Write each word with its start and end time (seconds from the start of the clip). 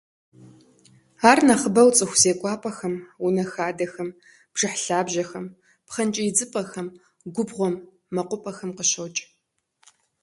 Ар 1.29 1.39
нэхъыбэу 1.47 1.89
цӏыху 1.95 2.19
зекӏуапӏэхэм, 2.21 2.95
унэ 3.25 3.45
хадэхэм, 3.51 4.09
бжыхь 4.53 4.79
лъабжьэхэм, 4.85 5.45
пхъэнкӏий 5.87 6.27
идзыпӏэхэм, 6.29 6.87
губгъуэм, 7.33 7.75
мэкъупӏэхэм 8.15 8.71
къыщокӏ. 8.77 9.19